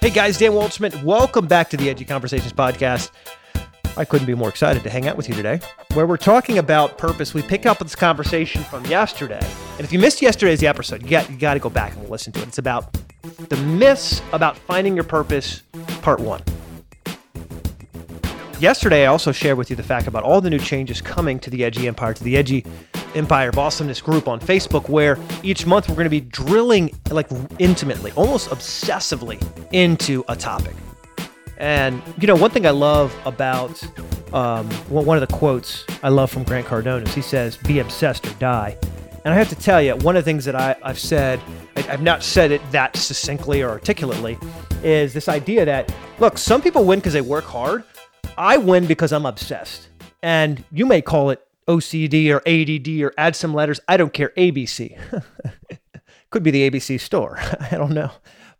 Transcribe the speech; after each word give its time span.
Hey 0.00 0.14
guys, 0.14 0.38
Dan 0.38 0.52
Waldschmidt. 0.52 1.02
Welcome 1.02 1.46
back 1.46 1.68
to 1.70 1.76
the 1.76 1.90
Edgy 1.90 2.06
Conversations 2.06 2.52
podcast. 2.52 3.10
I 3.98 4.04
couldn't 4.04 4.26
be 4.26 4.34
more 4.34 4.48
excited 4.48 4.82
to 4.84 4.90
hang 4.90 5.06
out 5.06 5.16
with 5.16 5.28
you 5.28 5.34
today, 5.34 5.60
where 5.92 6.06
we're 6.06 6.16
talking 6.16 6.56
about 6.56 6.96
purpose. 6.96 7.34
We 7.34 7.42
pick 7.42 7.66
up 7.66 7.80
this 7.80 7.94
conversation 7.94 8.62
from 8.62 8.86
yesterday, 8.86 9.44
and 9.76 9.80
if 9.80 9.92
you 9.92 9.98
missed 9.98 10.22
yesterday's 10.22 10.62
episode, 10.62 11.02
you 11.02 11.10
got 11.10 11.28
you 11.28 11.36
got 11.36 11.54
to 11.54 11.60
go 11.60 11.68
back 11.68 11.94
and 11.94 12.08
listen 12.08 12.32
to 12.32 12.40
it. 12.40 12.48
It's 12.48 12.58
about 12.58 12.96
the 13.50 13.56
myths 13.56 14.22
about 14.32 14.56
finding 14.56 14.94
your 14.94 15.04
purpose, 15.04 15.62
part 16.00 16.20
one. 16.20 16.42
Yesterday, 18.60 19.04
I 19.04 19.06
also 19.06 19.30
shared 19.30 19.56
with 19.56 19.70
you 19.70 19.76
the 19.76 19.84
fact 19.84 20.08
about 20.08 20.24
all 20.24 20.40
the 20.40 20.50
new 20.50 20.58
changes 20.58 21.00
coming 21.00 21.38
to 21.40 21.48
the 21.48 21.64
Edgy 21.64 21.86
Empire, 21.86 22.12
to 22.12 22.24
the 22.24 22.36
Edgy 22.36 22.66
Empire 23.14 23.50
of 23.50 23.58
Awesomeness 23.58 24.00
group 24.00 24.26
on 24.26 24.40
Facebook, 24.40 24.88
where 24.88 25.16
each 25.44 25.64
month 25.64 25.88
we're 25.88 25.94
going 25.94 26.06
to 26.06 26.10
be 26.10 26.20
drilling 26.20 26.90
like 27.12 27.28
intimately, 27.60 28.10
almost 28.16 28.50
obsessively 28.50 29.40
into 29.72 30.24
a 30.28 30.34
topic. 30.34 30.74
And 31.58 32.02
you 32.20 32.26
know, 32.26 32.34
one 32.34 32.50
thing 32.50 32.66
I 32.66 32.70
love 32.70 33.14
about 33.24 33.80
um, 34.34 34.68
one 34.88 35.16
of 35.16 35.26
the 35.26 35.32
quotes 35.32 35.84
I 36.02 36.08
love 36.08 36.28
from 36.28 36.42
Grant 36.42 36.66
Cardone 36.66 37.06
is 37.06 37.14
he 37.14 37.22
says, 37.22 37.56
"Be 37.58 37.78
obsessed 37.78 38.26
or 38.26 38.32
die." 38.34 38.76
And 39.24 39.32
I 39.32 39.36
have 39.36 39.48
to 39.50 39.56
tell 39.56 39.80
you, 39.80 39.94
one 39.96 40.16
of 40.16 40.24
the 40.24 40.28
things 40.28 40.44
that 40.46 40.56
I, 40.56 40.74
have 40.84 40.98
said, 40.98 41.40
I, 41.76 41.92
I've 41.92 42.02
not 42.02 42.24
said 42.24 42.50
it 42.50 42.62
that 42.72 42.96
succinctly 42.96 43.62
or 43.62 43.70
articulately, 43.70 44.36
is 44.82 45.12
this 45.12 45.28
idea 45.28 45.64
that 45.64 45.94
look, 46.18 46.38
some 46.38 46.60
people 46.60 46.84
win 46.84 46.98
because 46.98 47.12
they 47.12 47.20
work 47.20 47.44
hard. 47.44 47.84
I 48.38 48.56
win 48.56 48.86
because 48.86 49.12
I'm 49.12 49.26
obsessed. 49.26 49.88
And 50.22 50.64
you 50.70 50.86
may 50.86 51.02
call 51.02 51.30
it 51.30 51.44
OCD 51.66 52.30
or 52.30 52.40
ADD 52.46 53.02
or 53.02 53.12
add 53.18 53.36
some 53.36 53.52
letters. 53.52 53.80
I 53.88 53.96
don't 53.96 54.12
care. 54.12 54.32
ABC. 54.36 54.98
Could 56.30 56.42
be 56.42 56.50
the 56.50 56.70
ABC 56.70 57.00
store. 57.00 57.38
I 57.60 57.76
don't 57.76 57.92
know. 57.92 58.10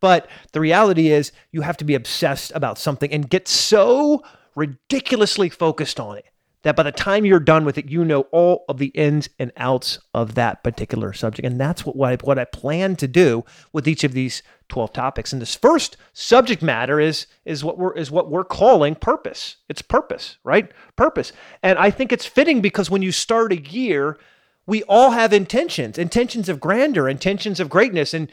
But 0.01 0.29
the 0.53 0.61
reality 0.61 1.09
is, 1.09 1.33
you 1.51 1.63
have 1.63 1.77
to 1.79 1.85
be 1.85 1.95
obsessed 1.95 2.53
about 2.55 2.79
something 2.79 3.13
and 3.13 3.29
get 3.29 3.49
so 3.49 4.23
ridiculously 4.55 5.49
focused 5.49 5.99
on 5.99 6.19
it 6.19 6.27
that 6.63 6.77
by 6.77 6.83
the 6.83 6.93
time 6.93 7.25
you're 7.25 7.41
done 7.41 7.65
with 7.65 7.79
it, 7.79 7.89
you 7.89 8.05
know 8.05 8.23
all 8.33 8.65
of 8.69 8.79
the 8.79 8.89
ins 8.89 9.29
and 9.39 9.53
outs 9.57 9.99
of 10.13 10.35
that 10.35 10.63
particular 10.65 11.13
subject. 11.13 11.47
And 11.47 11.61
that's 11.61 11.87
what, 11.87 11.97
what, 11.97 12.13
I, 12.13 12.17
what 12.25 12.39
I 12.39 12.45
plan 12.45 12.97
to 12.97 13.09
do 13.09 13.45
with 13.73 13.87
each 13.87 14.05
of 14.05 14.13
these 14.13 14.43
12 14.69 14.93
topics. 14.93 15.33
And 15.33 15.41
this 15.41 15.55
first 15.55 15.97
subject 16.13 16.63
matter 16.63 17.01
is, 17.01 17.27
is, 17.45 17.65
what 17.65 17.79
we're, 17.79 17.95
is 17.95 18.11
what 18.11 18.31
we're 18.31 18.45
calling 18.45 18.95
purpose. 18.95 19.57
It's 19.69 19.83
purpose, 19.83 20.39
right? 20.45 20.71
Purpose. 20.97 21.33
And 21.63 21.79
I 21.79 21.91
think 21.91 22.13
it's 22.13 22.27
fitting 22.27 22.61
because 22.61 22.91
when 22.91 23.03
you 23.03 23.13
start 23.13 23.53
a 23.53 23.61
year, 23.61 24.19
we 24.67 24.83
all 24.85 25.13
have 25.13 25.33
intentions, 25.33 25.97
intentions 25.97 26.49
of 26.49 26.61
grandeur, 26.61 27.09
intentions 27.09 27.59
of 27.59 27.71
greatness, 27.71 28.13
and 28.13 28.31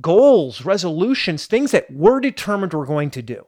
goals, 0.00 0.64
resolutions, 0.64 1.46
things 1.46 1.70
that 1.70 1.90
we're 1.90 2.20
determined 2.20 2.74
we're 2.74 2.84
going 2.84 3.10
to 3.10 3.22
do. 3.22 3.46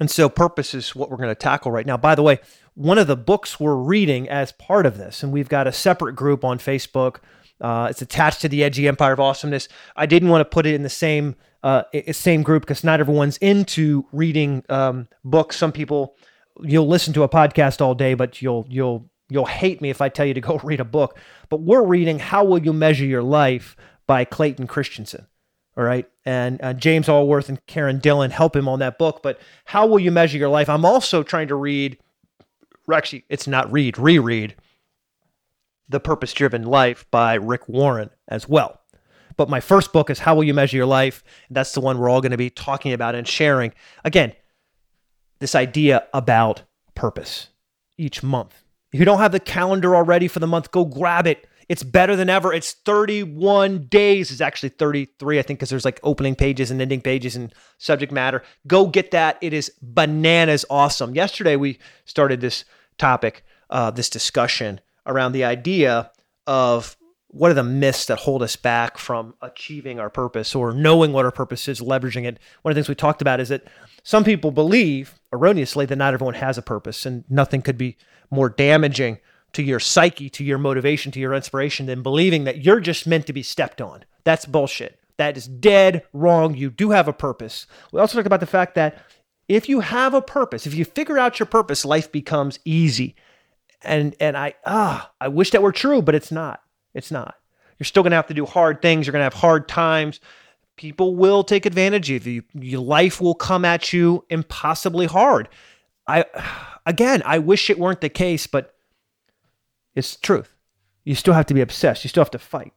And 0.00 0.10
so, 0.10 0.28
purpose 0.28 0.74
is 0.74 0.94
what 0.94 1.10
we're 1.10 1.16
going 1.16 1.28
to 1.28 1.34
tackle 1.34 1.72
right 1.72 1.86
now. 1.86 1.96
By 1.96 2.14
the 2.14 2.22
way, 2.22 2.38
one 2.74 2.98
of 2.98 3.08
the 3.08 3.16
books 3.16 3.58
we're 3.58 3.74
reading 3.74 4.28
as 4.28 4.52
part 4.52 4.86
of 4.86 4.96
this, 4.96 5.22
and 5.22 5.32
we've 5.32 5.48
got 5.48 5.66
a 5.66 5.72
separate 5.72 6.14
group 6.14 6.44
on 6.44 6.58
Facebook. 6.58 7.16
Uh, 7.60 7.88
it's 7.90 8.02
attached 8.02 8.40
to 8.42 8.48
the 8.48 8.62
Edgy 8.62 8.86
Empire 8.86 9.12
of 9.12 9.20
Awesomeness. 9.20 9.68
I 9.96 10.06
didn't 10.06 10.28
want 10.28 10.40
to 10.40 10.44
put 10.44 10.66
it 10.66 10.74
in 10.74 10.82
the 10.82 10.88
same 10.88 11.36
uh, 11.62 11.82
same 12.12 12.42
group 12.42 12.62
because 12.62 12.84
not 12.84 13.00
everyone's 13.00 13.36
into 13.38 14.06
reading 14.12 14.64
um, 14.68 15.08
books. 15.24 15.56
Some 15.56 15.72
people 15.72 16.16
you'll 16.62 16.86
listen 16.86 17.12
to 17.14 17.22
a 17.22 17.28
podcast 17.28 17.80
all 17.80 17.94
day, 17.94 18.14
but 18.14 18.40
you'll 18.40 18.66
you'll 18.68 19.08
you'll 19.28 19.46
hate 19.46 19.80
me 19.80 19.90
if 19.90 20.00
I 20.00 20.08
tell 20.08 20.26
you 20.26 20.34
to 20.34 20.40
go 20.40 20.58
read 20.64 20.80
a 20.80 20.84
book. 20.84 21.18
But 21.48 21.60
we're 21.62 21.84
reading 21.84 22.18
"How 22.18 22.44
Will 22.44 22.58
You 22.58 22.72
Measure 22.72 23.04
Your 23.04 23.22
Life" 23.22 23.76
by 24.06 24.24
Clayton 24.24 24.66
Christensen. 24.66 25.26
All 25.76 25.84
right. 25.84 26.10
And 26.24 26.60
uh, 26.60 26.72
James 26.74 27.08
Allworth 27.08 27.48
and 27.48 27.64
Karen 27.66 28.00
Dillon 28.00 28.32
help 28.32 28.56
him 28.56 28.66
on 28.66 28.80
that 28.80 28.98
book. 28.98 29.20
But 29.22 29.40
how 29.64 29.86
will 29.86 30.00
you 30.00 30.10
measure 30.10 30.36
your 30.36 30.48
life? 30.48 30.68
I'm 30.68 30.84
also 30.84 31.22
trying 31.22 31.46
to 31.48 31.54
read, 31.54 31.98
actually, 32.92 33.24
it's 33.28 33.46
not 33.46 33.70
read, 33.72 33.96
reread 33.96 34.56
The 35.88 36.00
Purpose 36.00 36.32
Driven 36.32 36.64
Life 36.64 37.06
by 37.10 37.34
Rick 37.34 37.68
Warren 37.68 38.10
as 38.26 38.48
well. 38.48 38.80
But 39.36 39.48
my 39.48 39.60
first 39.60 39.92
book 39.92 40.10
is 40.10 40.18
How 40.18 40.34
Will 40.34 40.44
You 40.44 40.52
Measure 40.52 40.76
Your 40.76 40.86
Life? 40.86 41.22
That's 41.48 41.72
the 41.72 41.80
one 41.80 41.98
we're 41.98 42.10
all 42.10 42.20
going 42.20 42.32
to 42.32 42.36
be 42.36 42.50
talking 42.50 42.92
about 42.92 43.14
and 43.14 43.26
sharing. 43.26 43.72
Again, 44.04 44.32
this 45.38 45.54
idea 45.54 46.06
about 46.12 46.64
purpose 46.94 47.48
each 47.96 48.22
month. 48.22 48.64
If 48.92 48.98
you 48.98 49.06
don't 49.06 49.18
have 49.18 49.32
the 49.32 49.40
calendar 49.40 49.94
already 49.94 50.28
for 50.28 50.40
the 50.40 50.46
month, 50.46 50.70
go 50.72 50.84
grab 50.84 51.26
it. 51.26 51.46
It's 51.68 51.82
better 51.82 52.16
than 52.16 52.30
ever. 52.30 52.52
It's 52.52 52.72
31 52.72 53.86
days. 53.88 54.30
It's 54.30 54.40
actually 54.40 54.70
33, 54.70 55.38
I 55.38 55.42
think, 55.42 55.58
because 55.58 55.70
there's 55.70 55.84
like 55.84 56.00
opening 56.02 56.34
pages 56.34 56.70
and 56.70 56.80
ending 56.80 57.02
pages 57.02 57.36
and 57.36 57.54
subject 57.76 58.10
matter. 58.10 58.42
Go 58.66 58.86
get 58.86 59.10
that. 59.10 59.38
It 59.42 59.52
is 59.52 59.70
bananas 59.82 60.64
awesome. 60.70 61.14
Yesterday, 61.14 61.56
we 61.56 61.78
started 62.06 62.40
this 62.40 62.64
topic, 62.96 63.44
uh, 63.68 63.90
this 63.90 64.08
discussion 64.08 64.80
around 65.08 65.32
the 65.32 65.44
idea 65.44 66.10
of 66.46 66.96
what 67.28 67.50
are 67.50 67.54
the 67.54 67.62
myths 67.62 68.06
that 68.06 68.20
hold 68.20 68.42
us 68.42 68.56
back 68.56 68.96
from 68.96 69.34
achieving 69.42 70.00
our 70.00 70.08
purpose 70.08 70.54
or 70.54 70.72
knowing 70.72 71.12
what 71.12 71.24
our 71.24 71.30
purpose 71.30 71.68
is, 71.68 71.80
leveraging 71.80 72.24
it. 72.24 72.38
One 72.62 72.70
of 72.70 72.74
the 72.74 72.80
things 72.80 72.88
we 72.88 72.94
talked 72.94 73.20
about 73.20 73.40
is 73.40 73.50
that 73.50 73.64
some 74.02 74.24
people 74.24 74.50
believe 74.50 75.18
erroneously 75.32 75.84
that 75.86 75.96
not 75.96 76.14
everyone 76.14 76.34
has 76.34 76.56
a 76.56 76.62
purpose 76.62 77.04
and 77.04 77.24
nothing 77.28 77.60
could 77.60 77.76
be 77.76 77.96
more 78.30 78.48
damaging 78.48 79.18
to 79.52 79.62
your 79.62 79.80
psyche, 79.80 80.30
to 80.30 80.44
your 80.44 80.58
motivation, 80.58 81.12
to 81.12 81.20
your 81.20 81.34
inspiration 81.34 81.86
than 81.86 82.02
believing 82.02 82.44
that 82.44 82.64
you're 82.64 82.80
just 82.80 83.06
meant 83.06 83.26
to 83.26 83.32
be 83.32 83.42
stepped 83.42 83.80
on. 83.80 84.04
That's 84.24 84.46
bullshit. 84.46 84.98
That 85.18 85.36
is 85.36 85.48
dead 85.48 86.04
wrong. 86.12 86.54
You 86.54 86.70
do 86.70 86.90
have 86.90 87.08
a 87.08 87.12
purpose. 87.12 87.66
We 87.92 88.00
also 88.00 88.16
talked 88.16 88.26
about 88.26 88.40
the 88.40 88.46
fact 88.46 88.74
that 88.76 88.98
if 89.48 89.68
you 89.68 89.80
have 89.80 90.14
a 90.14 90.22
purpose, 90.22 90.66
if 90.66 90.74
you 90.74 90.84
figure 90.84 91.18
out 91.18 91.38
your 91.38 91.46
purpose, 91.46 91.84
life 91.84 92.12
becomes 92.12 92.58
easy. 92.64 93.16
And 93.82 94.14
and 94.20 94.36
I 94.36 94.54
ah, 94.66 95.10
I 95.20 95.28
wish 95.28 95.50
that 95.50 95.62
were 95.62 95.72
true, 95.72 96.02
but 96.02 96.14
it's 96.14 96.32
not. 96.32 96.60
It's 96.94 97.10
not. 97.10 97.34
You're 97.78 97.84
still 97.84 98.02
to 98.02 98.10
have 98.10 98.26
to 98.26 98.34
do 98.34 98.44
hard 98.44 98.82
things. 98.82 99.06
You're 99.06 99.12
to 99.12 99.20
have 99.20 99.34
hard 99.34 99.68
times. 99.68 100.20
People 100.76 101.14
will 101.14 101.44
take 101.44 101.66
advantage 101.66 102.10
of 102.10 102.26
you. 102.26 102.42
Your 102.54 102.80
life 102.80 103.20
will 103.20 103.34
come 103.34 103.64
at 103.64 103.92
you 103.92 104.24
impossibly 104.30 105.06
hard. 105.06 105.48
I 106.06 106.24
again, 106.86 107.22
I 107.24 107.38
wish 107.38 107.70
it 107.70 107.78
weren't 107.78 108.00
the 108.00 108.08
case, 108.08 108.46
but 108.46 108.74
it's 109.94 110.16
truth. 110.16 110.54
You 111.04 111.14
still 111.14 111.34
have 111.34 111.46
to 111.46 111.54
be 111.54 111.60
obsessed. 111.60 112.04
You 112.04 112.08
still 112.08 112.22
have 112.22 112.30
to 112.32 112.38
fight. 112.38 112.72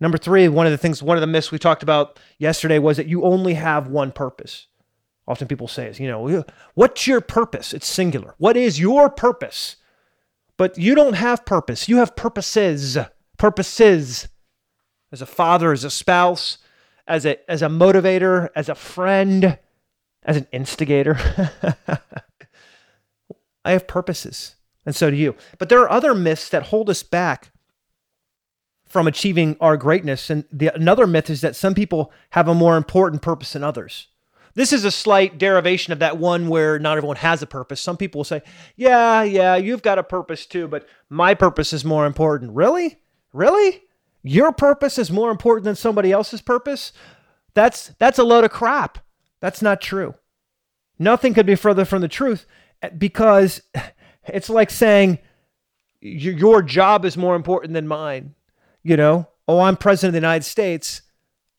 Number 0.00 0.18
three, 0.18 0.48
one 0.48 0.66
of 0.66 0.72
the 0.72 0.78
things, 0.78 1.02
one 1.02 1.16
of 1.16 1.20
the 1.20 1.26
myths 1.26 1.50
we 1.50 1.58
talked 1.58 1.82
about 1.82 2.18
yesterday 2.38 2.78
was 2.78 2.96
that 2.96 3.08
you 3.08 3.24
only 3.24 3.54
have 3.54 3.88
one 3.88 4.12
purpose. 4.12 4.66
Often 5.28 5.46
people 5.46 5.68
say 5.68 5.86
is, 5.86 6.00
you 6.00 6.08
know, 6.08 6.44
what's 6.74 7.06
your 7.06 7.20
purpose? 7.20 7.72
It's 7.72 7.86
singular. 7.86 8.34
What 8.38 8.56
is 8.56 8.80
your 8.80 9.08
purpose? 9.08 9.76
But 10.56 10.76
you 10.76 10.96
don't 10.96 11.14
have 11.14 11.44
purpose. 11.44 11.88
You 11.88 11.98
have 11.98 12.16
purposes. 12.16 12.98
Purposes. 13.36 14.26
As 15.12 15.22
a 15.22 15.26
father, 15.26 15.70
as 15.72 15.84
a 15.84 15.90
spouse, 15.90 16.58
as 17.06 17.24
a 17.24 17.38
as 17.50 17.62
a 17.62 17.68
motivator, 17.68 18.48
as 18.56 18.68
a 18.68 18.74
friend, 18.74 19.58
as 20.24 20.36
an 20.36 20.48
instigator. 20.50 21.16
I 23.64 23.72
have 23.72 23.86
purposes 23.86 24.56
and 24.88 24.96
so 24.96 25.10
do 25.10 25.16
you. 25.16 25.34
But 25.58 25.68
there 25.68 25.80
are 25.80 25.90
other 25.90 26.14
myths 26.14 26.48
that 26.48 26.62
hold 26.62 26.88
us 26.88 27.02
back 27.02 27.52
from 28.86 29.06
achieving 29.06 29.54
our 29.60 29.76
greatness. 29.76 30.30
And 30.30 30.44
the, 30.50 30.74
another 30.74 31.06
myth 31.06 31.28
is 31.28 31.42
that 31.42 31.54
some 31.54 31.74
people 31.74 32.10
have 32.30 32.48
a 32.48 32.54
more 32.54 32.78
important 32.78 33.20
purpose 33.20 33.52
than 33.52 33.62
others. 33.62 34.08
This 34.58 34.72
is 34.72 34.84
a 34.84 34.90
slight 34.90 35.38
derivation 35.38 35.92
of 35.92 36.00
that 36.00 36.18
one 36.18 36.48
where 36.48 36.80
not 36.80 36.96
everyone 36.96 37.18
has 37.18 37.42
a 37.42 37.46
purpose. 37.46 37.80
Some 37.80 37.96
people 37.96 38.18
will 38.18 38.24
say, 38.24 38.42
Yeah, 38.74 39.22
yeah, 39.22 39.54
you've 39.54 39.82
got 39.82 40.00
a 40.00 40.02
purpose 40.02 40.46
too, 40.46 40.66
but 40.66 40.84
my 41.08 41.34
purpose 41.34 41.72
is 41.72 41.84
more 41.84 42.06
important. 42.06 42.56
Really? 42.56 42.98
Really? 43.32 43.82
Your 44.24 44.50
purpose 44.50 44.98
is 44.98 45.12
more 45.12 45.30
important 45.30 45.64
than 45.64 45.76
somebody 45.76 46.10
else's 46.10 46.40
purpose? 46.40 46.92
That's 47.54 47.92
that's 48.00 48.18
a 48.18 48.24
load 48.24 48.42
of 48.42 48.50
crap. 48.50 48.98
That's 49.38 49.62
not 49.62 49.80
true. 49.80 50.16
Nothing 50.98 51.34
could 51.34 51.46
be 51.46 51.54
further 51.54 51.84
from 51.84 52.02
the 52.02 52.08
truth 52.08 52.44
eh, 52.82 52.88
because 52.88 53.62
it's 54.26 54.50
like 54.50 54.70
saying 54.70 55.20
your 56.00 56.62
job 56.62 57.04
is 57.04 57.16
more 57.16 57.36
important 57.36 57.74
than 57.74 57.86
mine. 57.86 58.34
You 58.82 58.96
know, 58.96 59.28
oh, 59.46 59.60
I'm 59.60 59.76
president 59.76 60.16
of 60.16 60.20
the 60.20 60.26
United 60.26 60.46
States. 60.46 61.02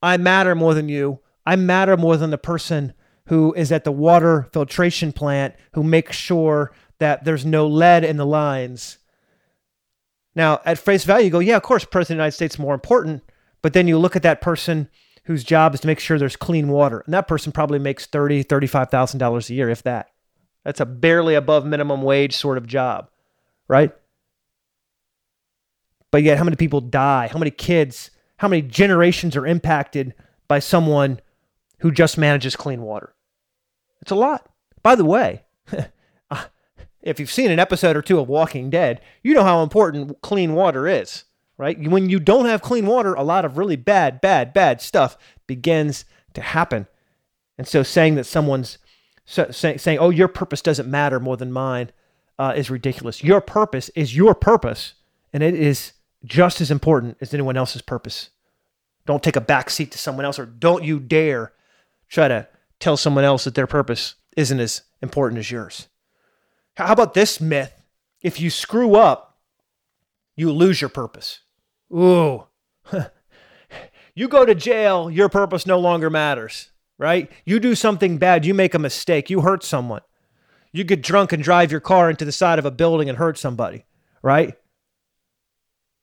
I 0.04 0.18
matter 0.18 0.54
more 0.54 0.74
than 0.74 0.90
you. 0.90 1.22
I 1.50 1.56
matter 1.56 1.98
more 1.98 2.16
than 2.16 2.30
the 2.30 2.38
person 2.38 2.94
who 3.26 3.56
is 3.56 3.72
at 3.72 3.84
the 3.84 3.92
water 3.92 4.48
filtration 4.54 5.12
plant 5.12 5.56
who 5.74 5.82
makes 5.82 6.16
sure 6.16 6.72
that 7.00 7.24
there's 7.24 7.44
no 7.44 7.66
lead 7.66 8.04
in 8.04 8.18
the 8.18 8.26
lines. 8.26 9.00
Now, 10.36 10.62
at 10.64 10.78
face 10.78 11.06
value, 11.06 11.26
you 11.26 11.32
go, 11.32 11.40
yeah, 11.40 11.56
of 11.56 11.64
course, 11.64 11.86
president 11.86 12.04
of 12.04 12.18
the 12.18 12.24
United 12.26 12.36
States 12.36 12.54
is 12.54 12.60
more 12.60 12.76
important. 12.76 13.24
But 13.64 13.74
then 13.74 13.88
you 13.88 13.98
look 13.98 14.16
at 14.16 14.22
that 14.22 14.42
person 14.42 14.90
whose 15.24 15.44
job 15.44 15.74
is 15.74 15.80
to 15.80 15.88
make 15.88 16.00
sure 16.00 16.20
there's 16.20 16.36
clean 16.36 16.68
water. 16.68 17.00
And 17.00 17.16
that 17.16 17.28
person 17.28 17.52
probably 17.52 17.80
makes 17.80 18.06
$30,000, 18.06 18.46
$35,000 18.46 19.50
a 19.50 19.54
year, 19.56 19.72
if 19.72 19.82
that. 19.82 20.12
That's 20.64 20.82
a 20.82 20.86
barely 20.86 21.34
above 21.34 21.66
minimum 21.66 22.04
wage 22.04 22.36
sort 22.36 22.60
of 22.60 22.68
job, 22.68 23.10
right? 23.68 23.92
But 26.12 26.22
yet, 26.22 26.38
how 26.38 26.44
many 26.44 26.58
people 26.58 26.82
die? 26.82 27.28
How 27.28 27.40
many 27.40 27.50
kids? 27.50 28.12
How 28.38 28.48
many 28.48 28.62
generations 28.62 29.36
are 29.36 29.48
impacted 29.48 30.14
by 30.48 30.60
someone 30.60 31.22
who 31.80 31.92
just 31.92 32.18
manages 32.18 32.56
clean 32.56 32.82
water? 32.82 33.14
It's 34.02 34.12
a 34.12 34.16
lot. 34.16 34.48
By 34.82 34.96
the 34.96 35.06
way, 35.06 35.44
if 37.02 37.20
you've 37.20 37.32
seen 37.32 37.52
an 37.52 37.60
episode 37.60 37.96
or 37.96 38.02
two 38.02 38.20
of 38.20 38.28
Walking 38.28 38.70
Dead, 38.70 39.02
you 39.24 39.34
know 39.34 39.44
how 39.44 39.64
important 39.64 40.22
clean 40.22 40.54
water 40.54 40.88
is, 40.88 41.26
right? 41.58 41.80
When 41.80 42.10
you 42.10 42.20
don't 42.20 42.46
have 42.46 42.62
clean 42.62 42.86
water, 42.86 43.14
a 43.14 43.24
lot 43.24 43.46
of 43.46 43.58
really 43.58 43.76
bad, 43.76 44.22
bad, 44.22 44.54
bad 44.54 44.82
stuff 44.82 45.18
begins 45.48 46.06
to 46.34 46.42
happen. 46.42 46.88
And 47.58 47.68
so 47.68 47.84
saying 47.84 48.16
that 48.16 48.26
someone's 48.26 48.78
so, 49.26 49.52
say, 49.52 49.78
saying, 49.78 50.00
oh, 50.00 50.10
your 50.10 50.28
purpose 50.28 50.62
doesn't 50.62 50.90
matter 50.90 51.20
more 51.20 51.38
than 51.38 51.52
mine 51.52 51.92
uh, 52.40 52.54
is 52.56 52.72
ridiculous. 52.72 53.24
Your 53.24 53.42
purpose 53.42 53.90
is 53.90 54.16
your 54.16 54.34
purpose, 54.34 54.96
and 55.32 55.44
it 55.44 55.54
is 55.54 55.92
just 56.26 56.62
as 56.62 56.72
important 56.72 57.18
as 57.22 57.32
anyone 57.32 57.56
else's 57.56 57.84
purpose. 57.84 58.32
Don't 59.06 59.22
take 59.22 59.36
a 59.36 59.42
back 59.42 59.70
seat 59.70 59.92
to 59.92 60.00
someone 60.00 60.26
else, 60.26 60.40
or 60.40 60.48
don't 60.48 60.84
you 60.84 61.00
dare 61.00 61.52
try 62.10 62.28
to 62.28 62.48
tell 62.80 62.98
someone 62.98 63.24
else 63.24 63.44
that 63.44 63.56
their 63.56 63.68
purpose 63.68 64.16
isn't 64.36 64.60
as 64.60 64.84
important 65.02 65.40
as 65.40 65.52
yours. 65.52 65.88
How 66.76 66.94
about 66.94 67.14
this 67.14 67.40
myth? 67.40 67.74
If 68.22 68.40
you 68.40 68.50
screw 68.50 68.96
up, 68.96 69.38
you 70.36 70.52
lose 70.52 70.82
your 70.82 70.90
purpose. 70.90 71.42
Ooh. 71.94 72.46
you 74.16 74.28
go 74.28 74.46
to 74.46 74.56
jail, 74.56 75.10
your 75.10 75.30
purpose 75.30 75.66
no 75.66 75.80
longer 75.80 76.10
matters, 76.10 76.72
right? 76.98 77.32
You 77.46 77.60
do 77.60 77.76
something 77.76 78.18
bad, 78.18 78.46
you 78.46 78.54
make 78.54 78.74
a 78.74 78.80
mistake, 78.80 79.30
you 79.30 79.42
hurt 79.42 79.64
someone. 79.64 80.02
You 80.72 80.84
get 80.84 81.02
drunk 81.02 81.34
and 81.34 81.44
drive 81.44 81.72
your 81.72 81.82
car 81.82 82.10
into 82.10 82.26
the 82.26 82.32
side 82.32 82.60
of 82.60 82.66
a 82.66 82.72
building 82.72 83.10
and 83.10 83.18
hurt 83.18 83.38
somebody, 83.38 83.86
right? 84.22 84.56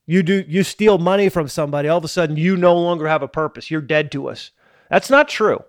You 0.07 0.23
do 0.23 0.45
you 0.47 0.63
steal 0.63 0.99
money 0.99 1.29
from 1.29 1.49
somebody, 1.49 1.89
all 1.89 1.99
of 1.99 2.05
a 2.05 2.09
sudden 2.09 2.37
you 2.37 2.57
no 2.57 2.77
longer 2.77 3.09
have 3.09 3.23
a 3.23 3.29
purpose. 3.29 3.71
You're 3.71 3.81
dead 3.81 4.13
to 4.13 4.29
us. 4.29 4.51
That's 4.91 5.11
not 5.11 5.29
true. 5.29 5.65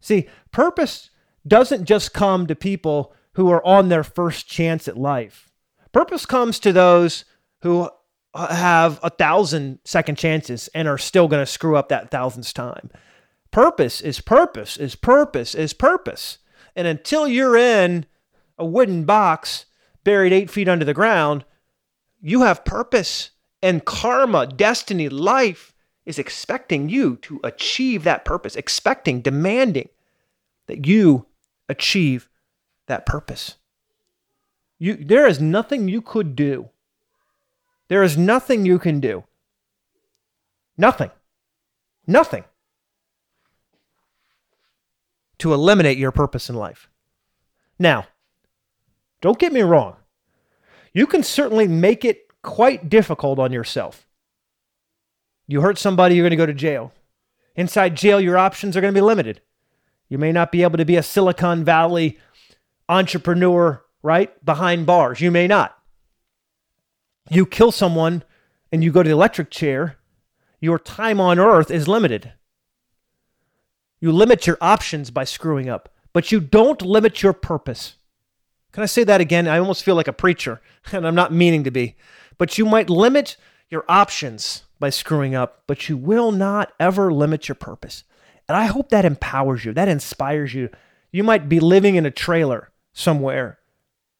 See, 0.00 0.28
purpose 0.52 1.10
doesn't 1.46 1.84
just 1.84 2.12
come 2.12 2.46
to 2.46 2.54
people 2.54 3.14
who 3.34 3.50
are 3.50 3.64
on 3.64 3.88
their 3.88 4.04
first 4.04 4.48
chance 4.48 4.88
at 4.88 4.96
life. 4.96 5.50
Purpose 5.92 6.26
comes 6.26 6.58
to 6.60 6.72
those 6.72 7.24
who 7.62 7.88
uh, 8.34 8.54
have 8.54 9.00
a 9.02 9.10
thousand 9.10 9.78
second 9.84 10.16
chances 10.16 10.68
and 10.74 10.86
are 10.88 10.98
still 10.98 11.28
going 11.28 11.42
to 11.42 11.50
screw 11.50 11.76
up 11.76 11.88
that 11.88 12.10
thousandth 12.10 12.52
time. 12.54 12.90
Purpose 13.50 14.00
is 14.00 14.20
purpose 14.20 14.76
is 14.76 14.94
purpose 14.94 15.54
is 15.54 15.72
purpose. 15.72 16.38
And 16.76 16.86
until 16.86 17.26
you're 17.26 17.56
in 17.56 18.06
a 18.56 18.64
wooden 18.64 19.04
box 19.04 19.66
buried 20.04 20.32
eight 20.32 20.50
feet 20.50 20.68
under 20.68 20.84
the 20.84 20.94
ground, 20.94 21.44
you 22.20 22.42
have 22.42 22.64
purpose 22.64 23.30
and 23.62 23.84
karma, 23.84 24.46
destiny, 24.46 25.08
life 25.08 25.74
is 26.10 26.18
expecting 26.18 26.88
you 26.88 27.16
to 27.22 27.40
achieve 27.44 28.02
that 28.04 28.24
purpose, 28.24 28.56
expecting, 28.56 29.20
demanding 29.22 29.88
that 30.66 30.84
you 30.84 31.26
achieve 31.68 32.28
that 32.88 33.06
purpose. 33.06 33.54
You, 34.78 34.96
there 34.96 35.26
is 35.26 35.40
nothing 35.40 35.88
you 35.88 36.02
could 36.02 36.34
do. 36.34 36.68
There 37.88 38.02
is 38.02 38.18
nothing 38.18 38.66
you 38.66 38.78
can 38.78 38.98
do. 38.98 39.24
Nothing. 40.76 41.10
Nothing 42.06 42.44
to 45.38 45.54
eliminate 45.54 45.96
your 45.96 46.10
purpose 46.10 46.50
in 46.50 46.56
life. 46.56 46.88
Now, 47.78 48.08
don't 49.20 49.38
get 49.38 49.52
me 49.52 49.62
wrong. 49.62 49.96
You 50.92 51.06
can 51.06 51.22
certainly 51.22 51.68
make 51.68 52.04
it 52.04 52.26
quite 52.42 52.90
difficult 52.90 53.38
on 53.38 53.52
yourself. 53.52 54.08
You 55.50 55.60
hurt 55.62 55.78
somebody, 55.78 56.14
you're 56.14 56.22
going 56.22 56.30
to 56.30 56.36
go 56.36 56.46
to 56.46 56.54
jail. 56.54 56.92
Inside 57.56 57.96
jail, 57.96 58.20
your 58.20 58.38
options 58.38 58.76
are 58.76 58.80
going 58.80 58.94
to 58.94 58.98
be 58.98 59.04
limited. 59.04 59.40
You 60.08 60.16
may 60.16 60.32
not 60.32 60.52
be 60.52 60.62
able 60.62 60.78
to 60.78 60.84
be 60.84 60.96
a 60.96 61.02
Silicon 61.02 61.64
Valley 61.64 62.18
entrepreneur, 62.88 63.82
right? 64.02 64.44
Behind 64.44 64.86
bars. 64.86 65.20
You 65.20 65.30
may 65.30 65.46
not. 65.46 65.76
You 67.30 67.46
kill 67.46 67.72
someone 67.72 68.22
and 68.70 68.84
you 68.84 68.92
go 68.92 69.02
to 69.02 69.08
the 69.08 69.14
electric 69.14 69.50
chair, 69.50 69.96
your 70.60 70.78
time 70.78 71.20
on 71.20 71.38
earth 71.38 71.70
is 71.70 71.88
limited. 71.88 72.32
You 74.00 74.12
limit 74.12 74.46
your 74.46 74.58
options 74.60 75.10
by 75.10 75.24
screwing 75.24 75.68
up, 75.68 75.88
but 76.12 76.30
you 76.30 76.40
don't 76.40 76.80
limit 76.82 77.22
your 77.22 77.32
purpose. 77.32 77.96
Can 78.72 78.84
I 78.84 78.86
say 78.86 79.02
that 79.04 79.20
again? 79.20 79.48
I 79.48 79.58
almost 79.58 79.82
feel 79.82 79.96
like 79.96 80.08
a 80.08 80.12
preacher, 80.12 80.60
and 80.92 81.06
I'm 81.06 81.14
not 81.16 81.32
meaning 81.32 81.64
to 81.64 81.70
be 81.70 81.96
but 82.40 82.56
you 82.56 82.64
might 82.64 82.88
limit 82.88 83.36
your 83.68 83.84
options 83.86 84.64
by 84.80 84.90
screwing 84.90 85.34
up, 85.34 85.62
but 85.66 85.88
you 85.88 85.96
will 85.96 86.32
not 86.32 86.72
ever 86.80 87.12
limit 87.12 87.48
your 87.48 87.54
purpose. 87.54 88.02
And 88.48 88.56
I 88.56 88.64
hope 88.64 88.88
that 88.88 89.04
empowers 89.04 89.64
you, 89.64 89.72
that 89.74 89.88
inspires 89.88 90.54
you. 90.54 90.70
You 91.12 91.22
might 91.22 91.48
be 91.48 91.60
living 91.60 91.94
in 91.94 92.06
a 92.06 92.10
trailer 92.10 92.70
somewhere 92.92 93.58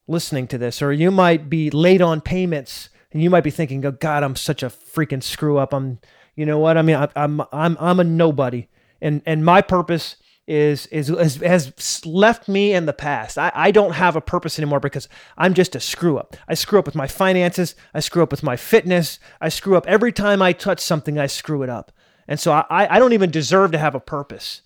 listening 0.07 0.47
to 0.49 0.59
this, 0.59 0.83
or 0.83 0.93
you 0.93 1.11
might 1.11 1.51
be 1.51 1.71
late 1.71 2.01
on 2.01 2.21
payments 2.21 2.91
and 3.13 3.23
you 3.23 3.31
might 3.31 3.45
be 3.45 3.51
thinking, 3.51 3.85
oh 3.85 3.93
God, 3.93 4.23
I'm 4.23 4.37
such 4.37 4.63
a 4.63 4.69
freaking 4.69 5.23
screw 5.23 5.59
up. 5.59 5.73
I'm, 5.73 5.99
you 6.37 6.47
know 6.47 6.59
what? 6.59 6.77
I 6.77 6.83
mean, 6.83 6.97
I, 6.97 7.09
I'm, 7.17 7.41
I'm, 7.53 7.77
I'm 7.81 8.01
a 8.01 8.05
nobody. 8.05 8.69
And, 9.01 9.23
and 9.27 9.45
my 9.45 9.63
purpose 9.63 10.17
is, 10.51 10.87
is, 10.87 11.09
has 11.37 12.05
left 12.05 12.49
me 12.49 12.75
in 12.75 12.87
the 12.87 12.93
past. 12.93 13.39
I, 13.39 13.53
I 13.55 13.71
don't 13.71 13.93
have 13.93 14.17
a 14.17 14.21
purpose 14.21 14.59
anymore 14.59 14.81
because 14.81 15.09
I'm 15.39 15.55
just 15.55 15.77
a 15.77 15.81
screw 15.81 16.19
up. 16.19 16.37
I 16.49 16.55
screw 16.55 16.81
up 16.81 16.87
with 16.87 16.97
my 16.97 17.07
finances. 17.07 17.77
I 17.95 18.01
screw 18.01 18.25
up 18.25 18.33
with 18.33 18.43
my 18.43 18.57
fitness. 18.57 19.21
I 19.41 19.49
screw 19.49 19.77
up 19.77 19.87
every 19.87 20.11
time 20.11 20.43
I 20.43 20.53
touch 20.53 20.81
something. 20.81 21.21
I 21.21 21.29
screw 21.29 21.63
it 21.63 21.71
up, 21.71 21.93
and 22.27 22.41
so 22.41 22.51
I, 22.53 22.97
I 22.97 22.99
don't 22.99 23.13
even 23.13 23.31
deserve 23.31 23.71
to 23.73 23.79
have 23.79 23.95
a 23.95 24.01
purpose. 24.01 24.63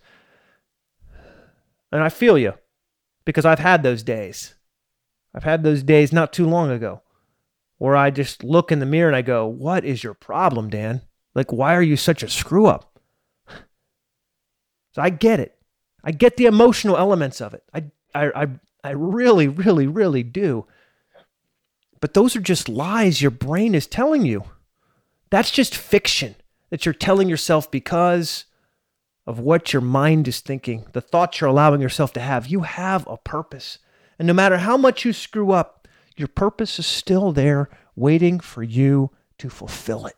And 1.93 2.03
I 2.03 2.09
feel 2.09 2.39
you 2.39 2.55
because 3.27 3.45
I've 3.45 3.59
had 3.59 3.83
those 3.83 4.03
days. 4.03 4.55
I've 5.35 5.45
had 5.45 5.65
those 5.65 5.83
days 5.83 6.15
not 6.15 6.33
too 6.33 6.47
long 6.47 6.71
ago 6.71 7.03
where 7.77 7.95
I 7.95 8.11
just 8.11 8.43
look 8.43 8.73
in 8.73 8.79
the 8.79 8.87
mirror 8.87 9.09
and 9.09 9.17
I 9.17 9.23
go, 9.23 9.47
What 9.47 9.85
is 9.85 10.03
your 10.03 10.15
problem, 10.15 10.71
Dan? 10.71 11.03
Like, 11.35 11.53
why 11.53 11.75
are 11.75 11.83
you 11.83 11.99
such 11.99 12.23
a 12.23 12.31
screw 12.31 12.65
up? 12.65 12.99
So 14.93 15.03
I 15.03 15.11
get 15.11 15.41
it. 15.41 15.54
I 16.05 16.13
get 16.13 16.37
the 16.37 16.47
emotional 16.47 16.97
elements 16.97 17.41
of 17.41 17.55
it. 17.55 17.65
I, 17.73 17.85
I, 18.15 18.43
I, 18.43 18.49
I 18.85 18.91
really, 18.91 19.49
really, 19.49 19.87
really 19.87 20.23
do. 20.23 20.67
But 22.01 22.13
those 22.13 22.37
are 22.37 22.41
just 22.41 22.69
lies 22.69 23.23
your 23.23 23.31
brain 23.31 23.75
is 23.75 23.87
telling 23.87 24.27
you. 24.27 24.45
That's 25.31 25.51
just 25.51 25.75
fiction 25.75 26.37
that 26.69 26.85
you're 26.85 26.93
telling 26.93 27.29
yourself 27.29 27.71
because 27.71 28.45
of 29.27 29.39
what 29.39 29.73
your 29.73 29.81
mind 29.81 30.29
is 30.29 30.41
thinking, 30.41 30.85
the 30.93 31.01
thoughts 31.01 31.41
you're 31.41 31.49
allowing 31.49 31.81
yourself 31.81 32.13
to 32.13 32.21
have. 32.21 32.47
You 32.47 32.61
have 32.61 33.07
a 33.07 33.17
purpose. 33.17 33.79
And 34.19 34.29
no 34.29 34.35
matter 34.35 34.59
how 34.59 34.77
much 34.77 35.05
you 35.07 35.15
screw 35.15 35.53
up, 35.53 35.89
your 36.17 36.29
purpose 36.29 36.79
is 36.79 36.87
still 36.87 37.33
there 37.33 37.71
waiting 37.97 38.39
for 38.39 38.63
you 38.63 39.11
to 39.39 39.49
fulfill 39.49 40.07
it. 40.07 40.17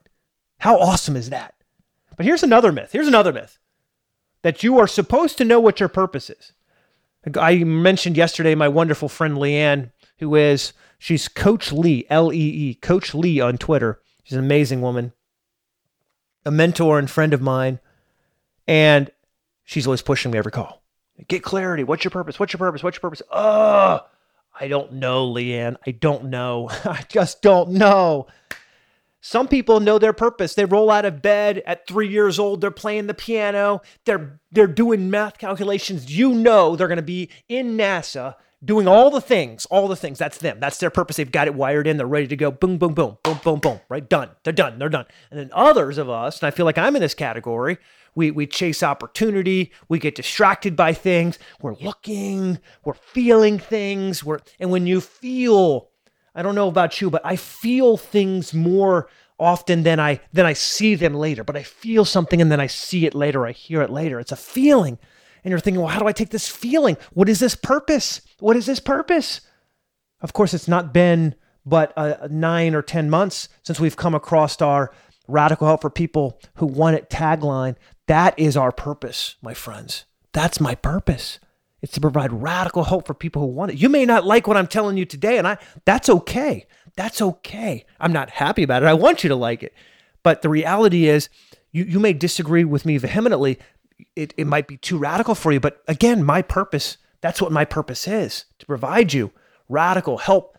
How 0.59 0.79
awesome 0.79 1.15
is 1.17 1.31
that? 1.31 1.55
But 2.17 2.27
here's 2.27 2.43
another 2.43 2.73
myth. 2.73 2.91
Here's 2.93 3.09
another 3.09 3.33
myth 3.33 3.59
that 4.47 4.63
you 4.63 4.79
are 4.79 4.87
supposed 4.87 5.37
to 5.37 5.45
know 5.45 5.59
what 5.59 5.81
your 5.81 5.89
purpose 5.89 6.31
is. 6.31 6.53
I 7.37 7.65
mentioned 7.65 8.17
yesterday 8.17 8.55
my 8.55 8.69
wonderful 8.69 9.09
friend 9.09 9.37
Leanne, 9.37 9.91
who 10.21 10.37
is, 10.37 10.73
she's 11.01 11.27
Coach 11.27 11.73
Lee, 11.73 12.07
L 12.09 12.33
E 12.33 12.37
E, 12.37 12.75
Coach 12.75 13.13
Lee 13.13 13.41
on 13.41 13.59
Twitter. 13.59 14.01
She's 14.23 14.39
an 14.39 14.45
amazing 14.45 14.83
woman, 14.83 15.13
a 16.45 16.53
mentor 16.53 16.97
and 16.97 17.11
friend 17.11 17.35
of 17.35 17.43
mine. 17.43 17.81
And 18.69 19.11
she's 19.65 19.89
always 19.89 20.03
pushing 20.03 20.31
me 20.31 20.39
every 20.39 20.53
call. 20.53 20.81
Get 21.27 21.43
clarity. 21.43 21.83
What's 21.83 22.05
your 22.05 22.13
purpose? 22.13 22.39
What's 22.39 22.53
your 22.53 22.59
purpose? 22.59 22.85
What's 22.85 22.99
your 22.99 23.01
purpose? 23.01 23.23
Oh, 23.33 24.07
I 24.61 24.69
don't 24.69 24.93
know, 24.93 25.29
Leanne. 25.29 25.75
I 25.85 25.91
don't 25.91 26.27
know. 26.27 26.69
I 26.85 27.05
just 27.09 27.43
don't 27.43 27.71
know. 27.71 28.29
Some 29.29 29.49
people 29.49 29.81
know 29.81 29.99
their 29.99 30.13
purpose. 30.13 30.55
They 30.55 30.67
roll 30.67 30.89
out 30.89 31.05
of 31.05 31.21
bed 31.21 31.61
at 31.67 31.89
three 31.89 32.07
years 32.07 32.39
old. 32.39 32.61
They're 32.61 32.71
playing 32.71 33.09
the 33.09 33.13
piano. 33.13 33.83
They're 34.05 34.39
they're 34.53 34.69
doing 34.69 35.11
math 35.11 35.39
calculations. 35.39 36.17
You 36.17 36.33
know 36.33 36.77
they're 36.77 36.87
going 36.87 36.95
to 36.99 37.03
be 37.03 37.31
in 37.49 37.77
NASA 37.77 38.37
doing 38.65 38.87
all 38.87 39.11
the 39.11 39.21
things, 39.21 39.67
all 39.67 39.89
the 39.89 39.97
things. 39.97 40.21
That's 40.21 40.39
them. 40.39 40.61
That's 40.61 40.79
their 40.79 40.91
purpose. 40.91 41.17
They've 41.17 41.33
got 41.33 41.49
it 41.49 41.57
wired 41.57 41.89
in. 41.89 41.97
They're 41.97 42.07
ready 42.07 42.29
to 42.29 42.37
go. 42.37 42.53
Boom, 42.53 42.79
boom, 42.79 42.95
boom, 42.95 43.19
boom, 43.25 43.41
boom, 43.43 43.59
boom. 43.59 43.81
Right, 43.89 44.09
done. 44.09 44.31
They're 44.45 44.53
done. 44.53 44.79
They're 44.79 44.89
done. 44.89 45.07
And 45.33 45.41
then 45.41 45.51
others 45.53 45.99
of 45.99 46.09
us, 46.09 46.41
and 46.41 46.47
I 46.47 46.53
feel 46.53 46.65
like 46.65 46.79
I'm 46.79 46.95
in 46.95 47.03
this 47.03 47.15
category. 47.15 47.79
We 48.15 48.31
we 48.31 48.47
chase 48.47 48.85
opportunity. 48.85 49.73
We 49.89 49.99
get 49.99 50.15
distracted 50.15 50.77
by 50.77 50.93
things. 50.93 51.37
We're 51.61 51.75
looking. 51.75 52.61
We're 52.85 52.95
feeling 52.95 53.59
things. 53.59 54.23
We're 54.23 54.39
and 54.61 54.71
when 54.71 54.87
you 54.87 55.01
feel 55.01 55.89
I 56.37 56.43
don't 56.43 56.55
know 56.55 56.69
about 56.69 57.01
you, 57.01 57.11
but 57.11 57.23
I 57.25 57.35
feel 57.35 57.97
things 57.97 58.55
more 58.55 59.09
often 59.39 59.83
than 59.83 59.99
I 59.99 60.21
than 60.33 60.47
I 60.47 60.53
see 60.53 60.95
them 60.95 61.15
later. 61.15 61.43
But 61.43 61.57
I 61.57 61.63
feel 61.65 62.05
something 62.05 62.41
and 62.41 62.53
then 62.53 62.61
I 62.61 62.69
see 62.69 63.07
it 63.07 63.15
later, 63.15 63.47
I 63.47 63.53
hear 63.53 63.83
it 63.83 63.91
later. 63.91 64.21
It's 64.21 64.33
a 64.33 64.37
feeling. 64.37 64.99
And 65.43 65.51
you're 65.51 65.61
thinking, 65.61 65.81
well, 65.81 65.91
how 65.91 66.01
do 66.01 66.07
I 66.07 66.13
take 66.13 66.31
this 66.31 66.49
feeling? 66.49 66.97
What 67.13 67.29
is 67.29 67.41
this 67.41 67.55
purpose? 67.55 68.21
What 68.41 68.57
is 68.57 68.67
this 68.67 68.81
purpose? 68.81 69.41
Of 70.21 70.33
course, 70.33 70.53
it's 70.55 70.69
not 70.69 70.93
been 70.93 71.35
but 71.67 71.93
uh, 71.97 72.29
nine 72.31 72.75
or 72.75 72.81
10 72.81 73.11
months 73.11 73.49
since 73.65 73.81
we've 73.81 73.97
come 73.97 74.15
across 74.15 74.63
our 74.63 74.93
radical 75.27 75.67
help 75.67 75.83
for 75.83 75.91
people 75.91 76.41
who 76.55 76.67
want 76.67 76.97
it 76.97 77.11
tagline. 77.11 77.75
That 78.07 78.39
is 78.39 78.57
our 78.57 78.71
purpose, 78.71 79.35
my 79.43 79.53
friends. 79.53 80.05
That's 80.33 80.61
my 80.61 80.77
purpose. 80.77 81.41
It's 81.83 81.93
to 81.95 82.01
provide 82.01 82.33
radical 82.33 82.85
hope 82.85 83.07
for 83.07 83.15
people 83.15 83.43
who 83.43 83.49
want 83.49 83.73
it. 83.73 83.79
You 83.79 83.89
may 83.89 84.07
not 84.07 84.25
like 84.25 84.47
what 84.47 84.57
I'm 84.57 84.67
telling 84.67 84.97
you 84.97 85.05
today, 85.05 85.39
and 85.39 85.47
I 85.47 85.59
that's 85.85 86.09
okay. 86.09 86.67
That's 86.97 87.21
okay. 87.21 87.85
I'm 88.01 88.13
not 88.13 88.31
happy 88.31 88.63
about 88.63 88.83
it. 88.83 88.87
I 88.87 88.95
want 88.95 89.23
you 89.23 89.29
to 89.29 89.37
like 89.37 89.63
it. 89.63 89.75
But 90.23 90.43
the 90.43 90.49
reality 90.49 91.07
is 91.07 91.29
you, 91.73 91.85
you 91.85 92.01
may 92.01 92.15
disagree 92.15 92.65
with 92.65 92.87
me 92.87 92.97
vehemently. 92.97 93.59
It, 94.15 94.35
it 94.37 94.47
might 94.47 94.67
be 94.67 94.79
too 94.79 94.99
radical 94.99 95.35
for 95.35 95.53
you. 95.53 95.61
But 95.61 95.83
again, 95.87 96.25
my 96.25 96.43
purpose, 96.43 96.97
that's 97.21 97.41
what 97.41 97.53
my 97.53 97.65
purpose 97.65 98.09
is 98.09 98.47
to 98.59 98.67
provide 98.67 99.13
you 99.13 99.31
radical 99.69 100.19
help. 100.19 100.57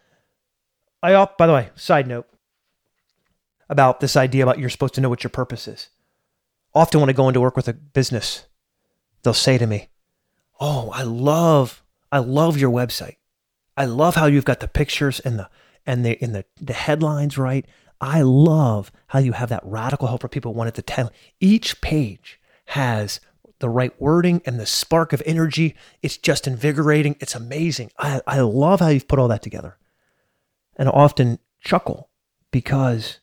I, 1.02 1.28
by 1.38 1.48
the 1.48 1.54
way, 1.54 1.70
side 1.76 2.08
note 2.08 2.28
about 3.70 4.00
this 4.00 4.16
idea 4.16 4.44
about 4.44 4.60
you're 4.60 4.70
supposed 4.70 4.94
to 4.96 5.02
know 5.02 5.10
what 5.10 5.24
your 5.24 5.30
purpose 5.30 5.68
is. 5.68 5.90
Often 6.74 7.02
when 7.02 7.10
I 7.10 7.14
go 7.14 7.28
into 7.28 7.42
work 7.42 7.56
with 7.56 7.68
a 7.68 7.74
business, 7.74 8.46
they'll 9.24 9.34
say 9.34 9.58
to 9.58 9.68
me, 9.68 9.90
Oh, 10.60 10.90
I 10.92 11.04
love, 11.04 11.84
I 12.12 12.20
love 12.20 12.58
your 12.58 12.72
website. 12.72 13.18
I 13.76 13.86
love 13.86 14.16
how 14.16 14.26
you've 14.26 14.46
got 14.46 14.60
the 14.60 14.68
pictures 14.68 15.20
and 15.20 15.38
the 15.38 15.50
and 15.86 16.04
the 16.04 16.22
in 16.22 16.34
the, 16.34 16.46
the 16.60 16.74
headlines 16.74 17.38
right. 17.38 17.66
I 18.02 18.22
love 18.22 18.92
how 19.08 19.20
you 19.20 19.32
have 19.32 19.50
that 19.50 19.64
radical 19.64 20.08
hope 20.08 20.22
for 20.22 20.28
people 20.28 20.54
wanted 20.54 20.76
to 20.76 20.82
tell. 20.82 21.12
Each 21.40 21.80
page 21.82 22.40
has 22.68 23.20
the 23.60 23.70
right 23.70 24.00
wording 24.00 24.42
and 24.46 24.60
the 24.60 24.66
spark 24.66 25.14
of 25.14 25.24
energy. 25.26 25.76
It's 26.02 26.18
just 26.18 26.48
invigorating. 26.48 27.16
It's 27.20 27.34
amazing. 27.34 27.92
I, 27.98 28.22
I 28.28 28.42
love 28.42 28.82
how 28.82 28.90
you've 28.90 29.08
put 29.08 29.20
all 29.20 29.28
that 29.30 29.42
together. 29.42 29.78
And 30.76 30.90
I 30.90 30.92
often 30.92 31.40
chuckle 31.62 32.10
because 32.52 33.20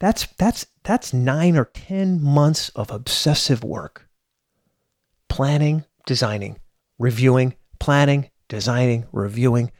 that's 0.00 0.26
that's 0.38 0.66
that's 0.82 1.14
nine 1.14 1.56
or 1.56 1.66
ten 1.66 2.22
months 2.22 2.68
of 2.70 2.90
obsessive 2.90 3.64
work. 3.64 4.08
Planning, 5.28 5.84
designing, 6.08 6.58
reviewing, 6.98 7.54
planning, 7.78 8.30
designing, 8.48 9.06
reviewing, 9.12 9.70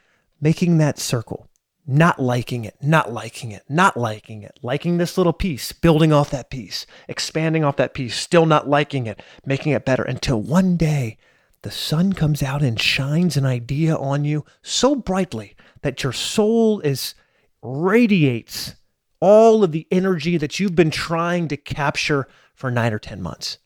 making 0.41 0.77
that 0.77 0.99
circle 0.99 1.49
not 1.91 2.21
liking 2.21 2.67
it, 2.67 2.77
not 2.83 3.11
liking 3.15 3.51
it, 3.51 3.63
not 3.67 3.97
liking 3.97 4.43
it, 4.43 4.59
liking 4.63 4.99
this 4.99 5.17
little 5.17 5.33
piece, 5.33 5.73
building 5.73 6.13
off 6.13 6.29
that 6.31 6.51
piece, 6.51 6.85
expanding 7.09 7.65
off 7.65 7.77
that 7.77 7.95
piece, 7.95 8.15
still 8.15 8.45
not 8.45 8.69
liking 8.69 9.07
it, 9.07 9.23
making 9.47 9.73
it 9.73 9.87
better 9.87 10.03
until 10.03 10.39
one 10.39 10.77
day 10.77 11.17
the 11.63 11.71
sun 11.71 12.13
comes 12.13 12.43
out 12.43 12.61
and 12.61 12.79
shines 12.79 13.39
an 13.39 13.47
idea 13.47 13.97
on 13.97 14.27
you 14.27 14.45
so 14.61 14.95
brightly 14.95 15.57
that 15.81 16.03
your 16.03 16.13
soul 16.13 16.81
is 16.81 17.15
radiates 17.63 18.75
all 19.21 19.65
of 19.65 19.73
the 19.73 19.87
energy 19.91 20.37
that 20.37 20.61
you've 20.61 20.77
been 20.77 20.91
trying 20.91 21.49
to 21.49 21.57
capture 21.57 22.29
for 22.55 22.71
9 22.71 22.93
or 22.93 22.99
10 22.99 23.23
months. 23.23 23.57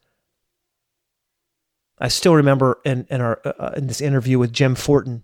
I 2.03 2.09
still 2.09 2.35
remember 2.35 2.79
in 2.85 3.07
in 3.09 3.21
our 3.21 3.41
uh, 3.45 3.53
uh 3.59 3.73
in 3.77 3.87
this 3.87 4.01
interview 4.01 4.39
with 4.39 4.53
Jim 4.53 4.75
Fortin 4.75 5.23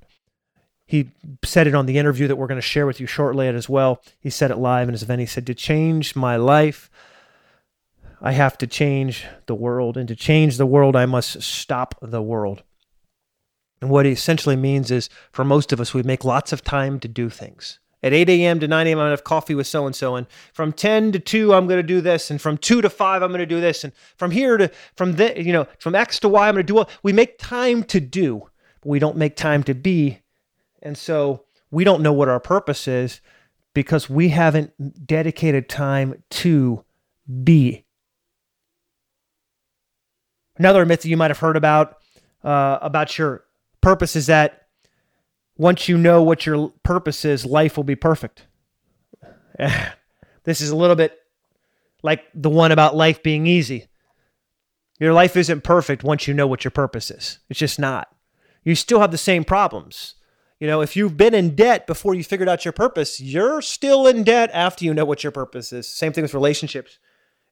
he 0.89 1.11
said 1.45 1.67
it 1.67 1.75
on 1.75 1.85
the 1.85 1.99
interview 1.99 2.27
that 2.29 2.37
we're 2.37 2.47
going 2.47 2.57
to 2.57 2.63
share 2.63 2.87
with 2.87 2.99
you 2.99 3.07
shortly 3.07 3.47
as 3.47 3.69
well. 3.69 4.03
He 4.19 4.31
said 4.31 4.51
it 4.51 4.57
live 4.57 4.89
in 4.89 4.95
his 4.95 5.03
event. 5.03 5.21
He 5.21 5.27
said, 5.27 5.47
To 5.47 5.55
change 5.55 6.17
my 6.17 6.37
life, 6.37 6.91
I 8.23 8.33
have 8.33 8.57
to 8.57 8.67
change 8.67 9.27
the 9.45 9.55
world. 9.55 9.99
And 9.99 10.09
to 10.09 10.17
change 10.17 10.57
the 10.57 10.65
world, 10.65 10.97
I 10.97 11.05
must 11.05 11.43
stop 11.43 11.95
the 12.01 12.23
world. 12.23 12.63
And 13.83 13.91
what 13.91 14.07
he 14.07 14.13
essentially 14.13 14.57
means 14.57 14.91
is 14.91 15.11
for 15.31 15.45
most 15.45 15.75
of 15.75 15.81
us, 15.81 15.93
we 15.93 16.03
make 16.03 16.25
lots 16.25 16.55
of 16.55 16.65
time 16.65 16.99
to 17.01 17.07
do 17.07 17.29
things. 17.29 17.81
At 18.03 18.13
8 18.13 18.29
a.m. 18.31 18.61
to 18.61 18.69
9 18.69 18.87
a.m., 18.87 18.99
I'm 18.99 19.03
going 19.03 19.09
to 19.09 19.11
have 19.11 19.25
coffee 19.25 19.57
with 19.57 19.67
so 19.67 19.85
and 19.85 19.95
so. 19.95 20.15
And 20.15 20.27
from 20.53 20.73
10 20.73 21.13
to 21.13 21.19
2, 21.19 21.53
I'm 21.53 21.67
going 21.67 21.81
to 21.81 21.83
do 21.83 22.01
this. 22.01 22.31
And 22.31 22.41
from 22.41 22.57
2 22.57 22.81
to 22.81 22.89
5, 22.89 23.23
I'm 23.23 23.31
going 23.31 23.41
to 23.41 23.47
do 23.47 23.61
this. 23.61 23.83
And 23.83 23.93
from 24.17 24.31
here 24.31 24.57
to, 24.57 24.71
from 24.95 25.15
the, 25.17 25.43
you 25.43 25.53
know, 25.53 25.67
from 25.81 25.97
X 25.97 26.21
to 26.21 26.29
Y, 26.29 26.47
I'm 26.47 26.55
going 26.55 26.65
to 26.65 26.73
do 26.73 26.75
what 26.75 26.91
we 27.03 27.13
make 27.13 27.39
time 27.39 27.83
to 27.85 27.99
do, 27.99 28.49
but 28.81 28.89
we 28.89 29.01
don't 29.01 29.17
make 29.17 29.35
time 29.35 29.65
to 29.65 29.75
be 29.75 30.23
and 30.83 30.97
so 30.97 31.45
we 31.71 31.85
don't 31.85 32.03
know 32.03 32.13
what 32.13 32.29
our 32.29 32.41
purpose 32.41 32.89
is 32.89 33.21
because 33.75 34.09
we 34.09 34.31
haven't 34.31 35.07
dedicated 35.07 35.69
time 35.69 36.23
to 36.31 36.85
be. 37.45 37.85
Another 40.57 40.85
myth 40.85 41.03
that 41.03 41.09
you 41.09 41.17
might 41.17 41.31
have 41.31 41.39
heard 41.39 41.57
about 41.57 41.99
uh, 42.43 42.79
about 42.81 43.19
your 43.19 43.45
purpose 43.81 44.17
is 44.17 44.27
that 44.27 44.68
once 45.59 45.89
you 45.89 45.99
know 45.99 46.23
what 46.23 46.47
your 46.47 46.71
purpose 46.85 47.25
is, 47.25 47.45
life 47.45 47.77
will 47.77 47.85
be 47.85 47.97
perfect. 47.97 48.47
this 50.45 50.61
is 50.61 50.71
a 50.71 50.77
little 50.77 50.97
bit 50.97 51.19
like 52.03 52.25
the 52.33 52.49
one 52.49 52.73
about 52.73 52.97
life 52.97 53.23
being 53.23 53.47
easy. 53.47 53.89
Your 55.01 55.13
life 55.13 55.37
isn't 55.37 55.65
perfect 55.65 56.05
once 56.05 56.27
you 56.27 56.35
know 56.35 56.47
what 56.47 56.65
your 56.65 56.71
purpose 56.71 57.11
is. 57.11 57.41
It's 57.51 57.59
just 57.59 57.79
not. 57.79 58.09
You 58.65 58.75
still 58.75 59.01
have 59.01 59.11
the 59.11 59.19
same 59.19 59.45
problems. 59.45 60.15
You 60.61 60.67
know, 60.67 60.81
if 60.81 60.97
you've 60.97 61.17
been 61.17 61.35
in 61.35 61.55
debt 61.55 61.87
before 61.87 62.15
you 62.15 62.25
figured 62.25 62.49
out 62.49 62.65
your 62.65 62.73
purpose, 62.73 63.21
you're 63.21 63.63
still 63.63 64.07
in 64.07 64.25
debt 64.25 64.51
after 64.53 64.85
you 64.85 64.95
know 64.95 65.05
what 65.05 65.23
your 65.23 65.31
purpose 65.31 65.73
is. 65.73 65.89
Same 65.89 66.13
thing 66.13 66.23
with 66.23 66.35
relationships. 66.35 66.99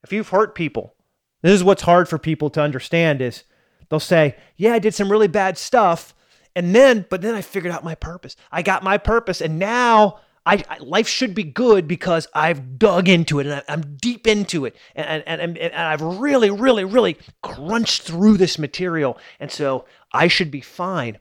If 0.02 0.12
you've 0.12 0.28
hurt 0.28 0.54
people, 0.54 0.94
this 1.42 1.52
is 1.52 1.62
what's 1.62 1.82
hard 1.82 2.08
for 2.08 2.18
people 2.18 2.50
to 2.50 2.60
understand 2.60 3.20
is 3.20 3.44
they'll 3.88 4.00
say, 4.00 4.36
"Yeah, 4.56 4.74
I 4.74 4.80
did 4.80 4.94
some 4.94 5.10
really 5.10 5.28
bad 5.28 5.56
stuff, 5.56 6.14
and 6.56 6.74
then 6.74 7.06
but 7.08 7.22
then 7.22 7.34
I 7.34 7.42
figured 7.42 7.72
out 7.72 7.84
my 7.84 7.94
purpose. 7.94 8.34
I 8.50 8.62
got 8.62 8.82
my 8.82 8.98
purpose 8.98 9.40
and 9.40 9.60
now 9.60 10.18
I, 10.44 10.64
I, 10.70 10.78
life 10.78 11.06
should 11.06 11.34
be 11.34 11.42
good 11.42 11.86
because 11.86 12.28
I've 12.32 12.78
dug 12.78 13.08
into 13.08 13.40
it 13.40 13.46
and 13.46 13.62
I, 13.68 13.72
am 13.72 13.96
deep 13.96 14.26
into 14.26 14.64
it 14.64 14.74
and, 14.94 15.22
and, 15.26 15.40
and, 15.40 15.58
and 15.58 15.74
I've 15.74 16.00
really, 16.00 16.50
really, 16.50 16.84
really 16.84 17.18
crunched 17.42 18.02
through 18.02 18.36
this 18.36 18.58
material. 18.58 19.18
And 19.40 19.50
so 19.50 19.84
I 20.12 20.28
should 20.28 20.50
be 20.50 20.60
fine 20.60 21.18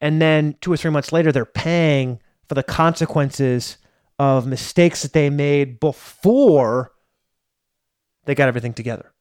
and 0.00 0.22
then 0.22 0.56
two 0.60 0.72
or 0.72 0.76
three 0.76 0.90
months 0.90 1.12
later 1.12 1.32
they're 1.32 1.44
paying 1.44 2.20
for 2.48 2.54
the 2.54 2.62
consequences 2.62 3.76
of 4.18 4.46
mistakes 4.46 5.02
that 5.02 5.14
they 5.14 5.30
made 5.30 5.80
before 5.80 6.92
they 8.24 8.34
got 8.34 8.48
everything 8.48 8.74
together. 8.74 9.12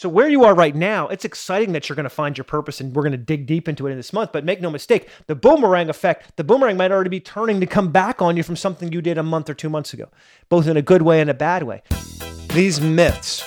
So 0.00 0.08
where 0.08 0.30
you 0.30 0.44
are 0.44 0.54
right 0.54 0.74
now, 0.74 1.08
it's 1.08 1.26
exciting 1.26 1.72
that 1.72 1.86
you're 1.86 1.94
going 1.94 2.04
to 2.04 2.08
find 2.08 2.38
your 2.38 2.46
purpose 2.46 2.80
and 2.80 2.96
we're 2.96 3.02
going 3.02 3.12
to 3.12 3.18
dig 3.18 3.44
deep 3.44 3.68
into 3.68 3.86
it 3.86 3.90
in 3.90 3.98
this 3.98 4.14
month, 4.14 4.32
but 4.32 4.46
make 4.46 4.58
no 4.58 4.70
mistake, 4.70 5.10
the 5.26 5.34
boomerang 5.34 5.90
effect, 5.90 6.38
the 6.38 6.42
boomerang 6.42 6.78
might 6.78 6.90
already 6.90 7.10
be 7.10 7.20
turning 7.20 7.60
to 7.60 7.66
come 7.66 7.92
back 7.92 8.22
on 8.22 8.34
you 8.34 8.42
from 8.42 8.56
something 8.56 8.90
you 8.92 9.02
did 9.02 9.18
a 9.18 9.22
month 9.22 9.50
or 9.50 9.52
2 9.52 9.68
months 9.68 9.92
ago, 9.92 10.08
both 10.48 10.66
in 10.66 10.78
a 10.78 10.80
good 10.80 11.02
way 11.02 11.20
and 11.20 11.28
a 11.28 11.34
bad 11.34 11.64
way. 11.64 11.82
These 12.54 12.80
myths. 12.80 13.44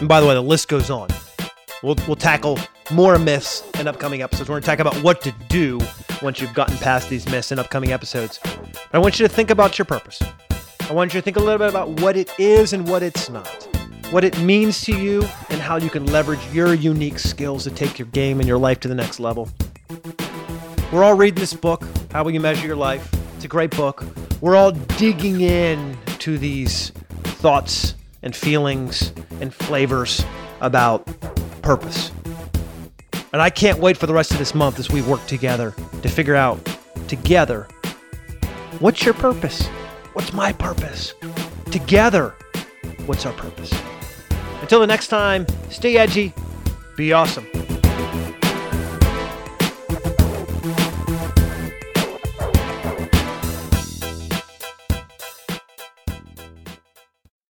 And 0.00 0.08
by 0.08 0.22
the 0.22 0.26
way, 0.26 0.32
the 0.32 0.40
list 0.40 0.68
goes 0.68 0.88
on. 0.88 1.08
We'll 1.82 1.96
we'll 2.06 2.16
tackle 2.16 2.58
more 2.90 3.18
myths 3.18 3.62
in 3.78 3.86
upcoming 3.86 4.22
episodes. 4.22 4.48
We're 4.48 4.54
going 4.54 4.62
to 4.62 4.68
talk 4.68 4.78
about 4.78 4.96
what 5.04 5.20
to 5.20 5.34
do 5.50 5.78
once 6.22 6.40
you've 6.40 6.54
gotten 6.54 6.78
past 6.78 7.10
these 7.10 7.28
myths 7.28 7.52
in 7.52 7.58
upcoming 7.58 7.92
episodes. 7.92 8.40
I 8.94 8.98
want 8.98 9.20
you 9.20 9.28
to 9.28 9.34
think 9.34 9.50
about 9.50 9.76
your 9.76 9.84
purpose. 9.84 10.18
I 10.88 10.94
want 10.94 11.12
you 11.12 11.20
to 11.20 11.24
think 11.24 11.36
a 11.36 11.40
little 11.40 11.58
bit 11.58 11.68
about 11.68 12.00
what 12.00 12.16
it 12.16 12.30
is 12.38 12.72
and 12.72 12.88
what 12.88 13.02
it's 13.02 13.28
not, 13.28 13.65
what 14.10 14.24
it 14.24 14.38
means 14.40 14.82
to 14.82 14.96
you, 14.96 15.22
and 15.50 15.60
how 15.60 15.76
you 15.76 15.90
can 15.90 16.06
leverage 16.06 16.40
your 16.52 16.74
unique 16.74 17.18
skills 17.18 17.64
to 17.64 17.70
take 17.70 17.98
your 17.98 18.06
game 18.08 18.38
and 18.38 18.48
your 18.48 18.58
life 18.58 18.78
to 18.80 18.88
the 18.88 18.94
next 18.94 19.18
level. 19.18 19.48
We're 20.92 21.02
all 21.02 21.14
reading 21.14 21.40
this 21.40 21.52
book, 21.52 21.84
How 22.12 22.22
Will 22.22 22.30
You 22.30 22.40
Measure 22.40 22.66
Your 22.66 22.76
Life? 22.76 23.12
It's 23.34 23.44
a 23.44 23.48
great 23.48 23.76
book. 23.76 24.04
We're 24.40 24.54
all 24.54 24.70
digging 24.70 25.40
in 25.40 25.96
to 26.20 26.38
these 26.38 26.90
thoughts 27.24 27.96
and 28.22 28.34
feelings 28.34 29.12
and 29.40 29.52
flavors 29.52 30.24
about 30.60 31.04
purpose. 31.62 32.12
And 33.32 33.42
I 33.42 33.50
can't 33.50 33.78
wait 33.80 33.96
for 33.96 34.06
the 34.06 34.14
rest 34.14 34.30
of 34.30 34.38
this 34.38 34.54
month 34.54 34.78
as 34.78 34.88
we 34.90 35.02
work 35.02 35.26
together 35.26 35.74
to 36.02 36.08
figure 36.08 36.36
out 36.36 36.64
together 37.08 37.66
what's 38.78 39.04
your 39.04 39.14
purpose? 39.14 39.66
What's 40.12 40.32
my 40.32 40.52
purpose? 40.52 41.12
Together, 41.70 42.34
what's 43.06 43.26
our 43.26 43.32
purpose? 43.32 43.72
Until 44.66 44.80
the 44.80 44.86
next 44.88 45.06
time, 45.06 45.46
stay 45.70 45.96
edgy, 45.96 46.32
be 46.96 47.12
awesome. 47.12 47.46